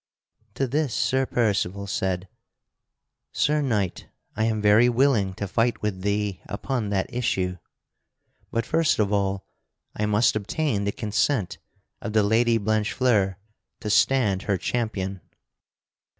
[0.55, 2.27] To this Sir Percival said:
[3.33, 7.59] "Sir Knight, I am very willing to fight with thee upon that issue.
[8.49, 9.45] But first of all
[9.95, 11.59] I must obtain the consent
[12.01, 13.37] of the Lady Blanchefleur
[13.81, 15.21] to stand her champion."